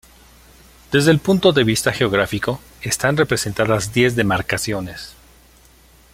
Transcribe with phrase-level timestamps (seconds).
[0.91, 5.13] Desde el punto de vista geográfico, están representadas diez demarcaciones.